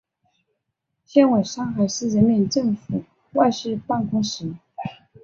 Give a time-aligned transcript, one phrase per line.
[1.05, 3.03] 现为上海市人民政府
[3.33, 4.51] 外事办公室。